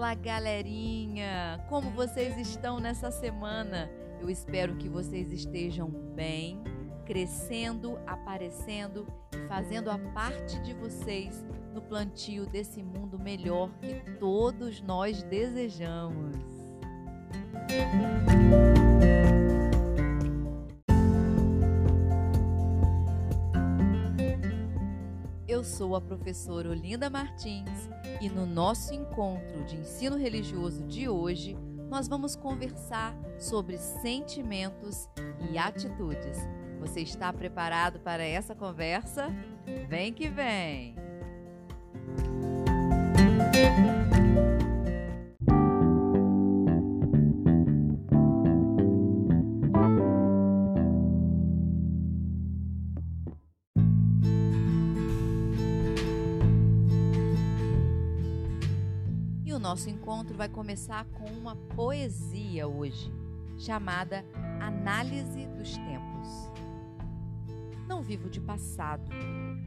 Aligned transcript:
Fala 0.00 0.14
galerinha! 0.14 1.62
Como 1.68 1.90
vocês 1.90 2.38
estão 2.38 2.80
nessa 2.80 3.10
semana? 3.10 3.90
Eu 4.18 4.30
espero 4.30 4.74
que 4.76 4.88
vocês 4.88 5.30
estejam 5.30 5.90
bem, 5.90 6.58
crescendo, 7.04 7.98
aparecendo 8.06 9.06
e 9.30 9.46
fazendo 9.46 9.90
a 9.90 9.98
parte 9.98 10.58
de 10.62 10.72
vocês 10.72 11.44
no 11.74 11.82
plantio 11.82 12.46
desse 12.46 12.82
mundo 12.82 13.18
melhor 13.18 13.68
que 13.78 14.00
todos 14.18 14.80
nós 14.80 15.22
desejamos. 15.24 16.34
Eu 25.60 25.64
sou 25.64 25.94
a 25.94 26.00
professora 26.00 26.70
Olinda 26.70 27.10
Martins 27.10 27.90
e 28.18 28.30
no 28.30 28.46
nosso 28.46 28.94
encontro 28.94 29.62
de 29.66 29.76
ensino 29.76 30.16
religioso 30.16 30.86
de 30.86 31.06
hoje, 31.06 31.54
nós 31.90 32.08
vamos 32.08 32.34
conversar 32.34 33.14
sobre 33.38 33.76
sentimentos 33.76 35.06
e 35.52 35.58
atitudes. 35.58 36.38
Você 36.78 37.00
está 37.02 37.30
preparado 37.30 38.00
para 38.00 38.24
essa 38.24 38.54
conversa? 38.54 39.28
Vem 39.86 40.14
que 40.14 40.30
vem! 40.30 40.99
Nosso 59.60 59.90
encontro 59.90 60.36
vai 60.36 60.48
começar 60.48 61.04
com 61.04 61.26
uma 61.26 61.54
poesia 61.54 62.66
hoje, 62.66 63.12
chamada 63.58 64.24
Análise 64.58 65.46
dos 65.48 65.76
Tempos. 65.76 66.50
Não 67.86 68.02
vivo 68.02 68.30
de 68.30 68.40
passado, 68.40 69.12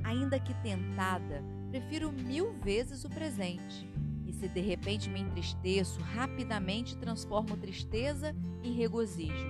ainda 0.04 0.40
que 0.40 0.54
tentada, 0.56 1.44
prefiro 1.70 2.12
mil 2.12 2.54
vezes 2.54 3.06
o 3.06 3.10
presente. 3.10 3.88
E 4.26 4.34
se 4.34 4.48
de 4.48 4.62
repente 4.62 5.12
me 5.12 5.22
entristeço, 5.22 6.02
rapidamente 6.02 6.98
transformo 6.98 7.56
tristeza 7.56 8.36
em 8.64 8.74
regozijo. 8.74 9.46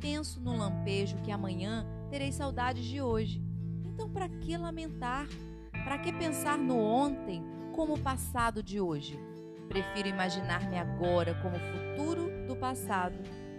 Penso 0.00 0.40
no 0.40 0.56
lampejo 0.56 1.16
que 1.22 1.32
amanhã 1.32 1.84
terei 2.08 2.30
saudades 2.30 2.84
de 2.84 3.02
hoje. 3.02 3.42
Então, 3.84 4.08
para 4.08 4.28
que 4.28 4.56
lamentar? 4.56 5.26
Para 5.72 5.98
que 5.98 6.12
pensar 6.12 6.56
no 6.56 6.78
ontem 6.78 7.42
como 7.74 7.94
o 7.94 8.00
passado 8.00 8.62
de 8.62 8.80
hoje? 8.80 9.31
Prefiro 9.72 10.06
imaginar-me 10.06 10.78
agora 10.78 11.34
como 11.36 11.56
futuro 11.58 12.30
do 12.46 12.54
passado. 12.54 13.16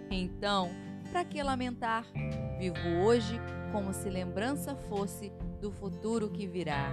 Então, 0.08 0.70
para 1.10 1.24
que 1.24 1.42
lamentar? 1.42 2.06
Vivo 2.56 3.04
hoje 3.04 3.40
como 3.72 3.92
se 3.92 4.08
lembrança 4.08 4.76
fosse 4.88 5.32
do 5.60 5.72
futuro 5.72 6.30
que 6.30 6.46
virá. 6.46 6.88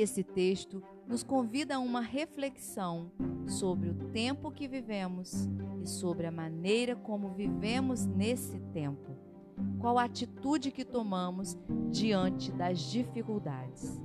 Esse 0.00 0.24
texto 0.24 0.82
nos 1.06 1.22
convida 1.22 1.76
a 1.76 1.78
uma 1.78 2.00
reflexão 2.00 3.12
sobre 3.46 3.90
o 3.90 3.94
tempo 3.94 4.50
que 4.50 4.66
vivemos 4.66 5.46
e 5.82 5.86
sobre 5.86 6.26
a 6.26 6.30
maneira 6.30 6.96
como 6.96 7.34
vivemos 7.34 8.06
nesse 8.06 8.58
tempo. 8.72 9.14
Qual 9.78 9.98
a 9.98 10.04
atitude 10.04 10.70
que 10.70 10.86
tomamos 10.86 11.54
diante 11.90 12.50
das 12.50 12.78
dificuldades? 12.90 14.00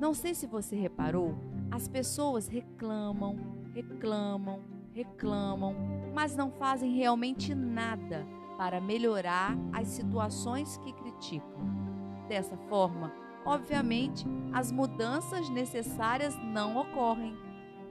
Não 0.00 0.14
sei 0.14 0.34
se 0.34 0.46
você 0.46 0.74
reparou, 0.74 1.34
as 1.70 1.86
pessoas 1.86 2.48
reclamam, 2.48 3.36
reclamam, 3.74 4.62
reclamam, 4.94 5.74
mas 6.14 6.34
não 6.34 6.50
fazem 6.50 6.96
realmente 6.96 7.54
nada 7.54 8.26
para 8.56 8.80
melhorar 8.80 9.54
as 9.70 9.86
situações 9.88 10.78
que 10.78 10.94
criticam. 10.94 11.84
Dessa 12.26 12.56
forma, 12.56 13.23
obviamente, 13.44 14.24
as 14.52 14.72
mudanças 14.72 15.48
necessárias 15.48 16.36
não 16.36 16.76
ocorrem. 16.76 17.36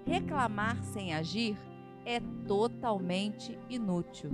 Reclamar 0.05 0.83
sem 0.83 1.13
agir 1.13 1.57
é 2.05 2.19
totalmente 2.47 3.57
inútil. 3.69 4.31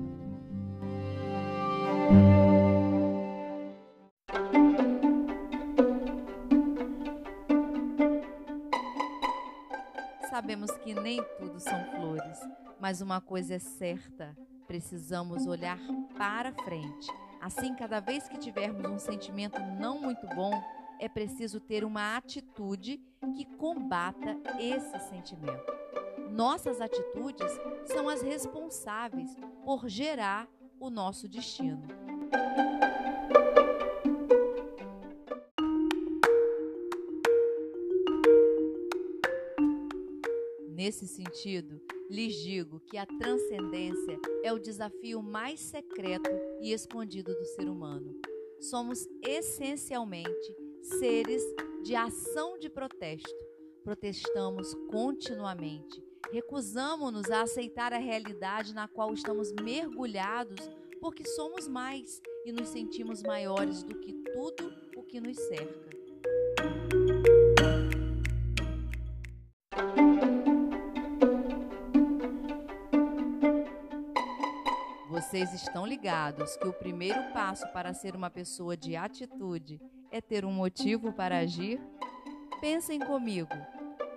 Sabemos 10.29 10.71
que 10.77 10.93
nem 10.93 11.21
tudo 11.37 11.59
são 11.59 11.83
flores, 11.91 12.39
mas 12.79 13.01
uma 13.01 13.19
coisa 13.19 13.55
é 13.55 13.59
certa: 13.59 14.35
precisamos 14.65 15.45
olhar 15.45 15.79
para 16.17 16.53
frente. 16.53 17.11
Assim, 17.41 17.75
cada 17.75 17.99
vez 17.99 18.27
que 18.27 18.37
tivermos 18.37 18.85
um 18.85 18.97
sentimento 18.97 19.59
não 19.79 19.99
muito 20.01 20.25
bom, 20.27 20.51
é 20.99 21.07
preciso 21.07 21.59
ter 21.59 21.85
uma 21.85 22.17
atitude 22.17 23.01
que 23.35 23.45
combata 23.57 24.37
esse 24.59 24.99
sentimento. 25.09 25.73
Nossas 26.29 26.81
atitudes 26.81 27.51
são 27.85 28.09
as 28.09 28.21
responsáveis 28.21 29.33
por 29.65 29.87
gerar 29.87 30.47
o 30.79 30.89
nosso 30.89 31.27
destino. 31.27 31.87
Nesse 40.67 41.07
sentido, 41.07 41.81
lhes 42.09 42.35
digo 42.35 42.79
que 42.79 42.97
a 42.97 43.05
transcendência 43.05 44.19
é 44.43 44.51
o 44.51 44.59
desafio 44.59 45.21
mais 45.21 45.59
secreto 45.59 46.29
e 46.61 46.71
escondido 46.71 47.33
do 47.33 47.45
ser 47.45 47.69
humano. 47.69 48.15
Somos 48.59 49.07
essencialmente 49.21 50.68
seres 50.81 51.43
de 51.83 51.95
ação 51.95 52.57
de 52.57 52.69
protesto. 52.69 53.33
Protestamos 53.83 54.73
continuamente. 54.89 56.03
Recusamos-nos 56.31 57.29
a 57.31 57.41
aceitar 57.41 57.93
a 57.93 57.97
realidade 57.97 58.73
na 58.73 58.87
qual 58.87 59.13
estamos 59.13 59.51
mergulhados 59.53 60.69
porque 60.99 61.25
somos 61.25 61.67
mais 61.67 62.21
e 62.45 62.51
nos 62.51 62.69
sentimos 62.69 63.23
maiores 63.23 63.83
do 63.83 63.97
que 63.97 64.13
tudo 64.33 64.73
o 64.95 65.03
que 65.03 65.19
nos 65.19 65.37
cerca. 65.37 65.89
Vocês 75.09 75.53
estão 75.53 75.85
ligados 75.85 76.57
que 76.57 76.67
o 76.67 76.73
primeiro 76.73 77.21
passo 77.33 77.67
para 77.71 77.93
ser 77.93 78.15
uma 78.15 78.29
pessoa 78.29 78.75
de 78.75 78.95
atitude 78.95 79.79
é 80.11 80.21
ter 80.21 80.45
um 80.45 80.51
motivo 80.51 81.13
para 81.13 81.39
agir? 81.39 81.79
Pensem 82.61 82.99
comigo. 82.99 83.53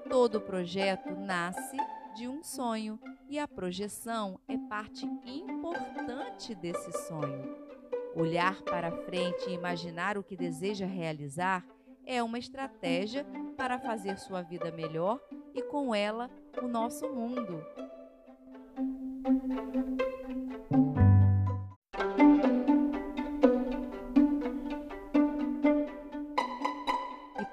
Todo 0.08 0.40
projeto 0.40 1.10
nasce 1.14 1.76
de 2.14 2.28
um 2.28 2.42
sonho 2.42 2.98
e 3.28 3.38
a 3.38 3.48
projeção 3.48 4.38
é 4.46 4.56
parte 4.68 5.06
importante 5.24 6.54
desse 6.54 6.92
sonho. 7.06 7.56
Olhar 8.14 8.60
para 8.62 8.92
frente 9.04 9.48
e 9.48 9.54
imaginar 9.54 10.18
o 10.18 10.22
que 10.22 10.36
deseja 10.36 10.84
realizar 10.84 11.64
é 12.04 12.22
uma 12.22 12.38
estratégia 12.38 13.24
para 13.56 13.78
fazer 13.78 14.18
sua 14.18 14.42
vida 14.42 14.70
melhor 14.70 15.20
e, 15.54 15.62
com 15.62 15.94
ela, 15.94 16.30
o 16.60 16.66
nosso 16.66 17.08
mundo. 17.08 17.64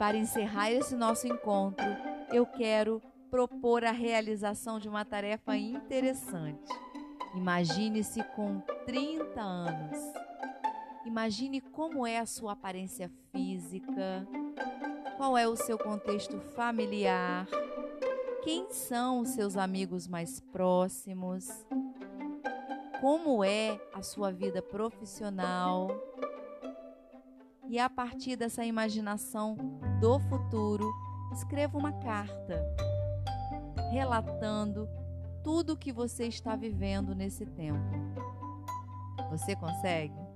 Para 0.09 0.17
encerrar 0.17 0.71
esse 0.71 0.95
nosso 0.95 1.27
encontro, 1.27 1.85
eu 2.33 2.43
quero 2.43 2.99
propor 3.29 3.85
a 3.85 3.91
realização 3.91 4.79
de 4.79 4.89
uma 4.89 5.05
tarefa 5.05 5.55
interessante. 5.55 6.67
Imagine-se 7.35 8.23
com 8.35 8.59
30 8.87 9.39
anos. 9.39 9.97
Imagine 11.05 11.61
como 11.61 12.07
é 12.07 12.17
a 12.17 12.25
sua 12.25 12.53
aparência 12.53 13.11
física, 13.31 14.27
qual 15.15 15.37
é 15.37 15.47
o 15.47 15.55
seu 15.55 15.77
contexto 15.77 16.39
familiar, 16.55 17.45
quem 18.41 18.65
são 18.71 19.19
os 19.19 19.29
seus 19.29 19.55
amigos 19.55 20.07
mais 20.07 20.39
próximos, 20.39 21.47
como 22.99 23.43
é 23.43 23.79
a 23.93 24.01
sua 24.01 24.31
vida 24.31 24.59
profissional 24.59 25.91
e 27.69 27.77
a 27.77 27.87
partir 27.87 28.35
dessa 28.35 28.65
imaginação 28.65 29.55
do 30.01 30.19
futuro, 30.21 30.91
escreva 31.31 31.77
uma 31.77 31.93
carta 31.93 32.59
relatando 33.91 34.89
tudo 35.43 35.73
o 35.73 35.77
que 35.77 35.93
você 35.93 36.25
está 36.25 36.55
vivendo 36.55 37.13
nesse 37.13 37.45
tempo. 37.45 37.79
Você 39.29 39.55
consegue? 39.55 40.28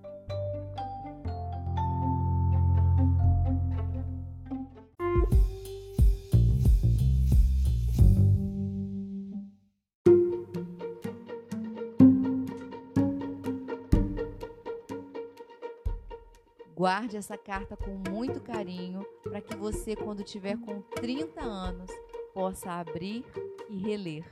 Guarde 16.75 17.18
essa 17.18 17.38
carta 17.38 17.78
com 17.78 18.02
muito 18.10 18.42
carinho 18.42 19.06
para 19.22 19.40
que 19.40 19.56
você, 19.56 19.96
quando 19.96 20.24
tiver 20.24 20.58
com 20.58 20.81
30 20.81 21.40
anos, 21.40 21.92
possa 22.34 22.72
abrir 22.72 23.24
e 23.70 23.78
reler 23.78 24.25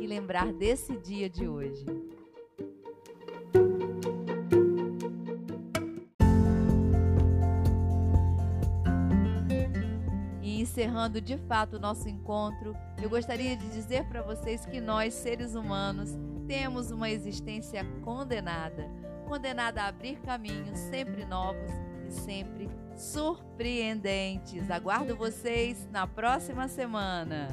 e 0.00 0.06
lembrar 0.06 0.50
desse 0.50 0.96
dia 0.96 1.28
de 1.28 1.46
hoje. 1.46 1.84
E 10.42 10.62
encerrando 10.62 11.20
de 11.20 11.36
fato 11.36 11.76
o 11.76 11.80
nosso 11.80 12.08
encontro, 12.08 12.74
eu 13.02 13.10
gostaria 13.10 13.54
de 13.58 13.68
dizer 13.68 14.08
para 14.08 14.22
vocês 14.22 14.64
que 14.64 14.80
nós, 14.80 15.12
seres 15.12 15.54
humanos, 15.54 16.12
temos 16.46 16.90
uma 16.90 17.10
existência 17.10 17.84
condenada 18.02 18.90
condenada 19.24 19.82
a 19.82 19.88
abrir 19.88 20.20
caminhos 20.20 20.78
sempre 20.78 21.24
novos 21.24 21.70
e 22.08 22.12
sempre 22.12 22.70
surpreendentes. 22.96 24.70
Aguardo 24.70 25.16
vocês 25.16 25.88
na 25.90 26.06
próxima 26.06 26.68
semana. 26.68 27.48